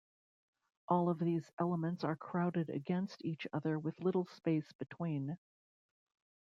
[0.87, 5.37] All of these elements are crowded against each other with little space between.